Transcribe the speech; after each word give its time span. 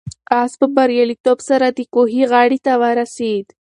آس 0.41 0.51
په 0.59 0.65
پوره 0.73 0.75
بریالیتوب 0.77 1.39
سره 1.49 1.65
د 1.69 1.79
کوهي 1.93 2.23
غاړې 2.31 2.59
ته 2.65 2.73
ورسېد. 2.81 3.45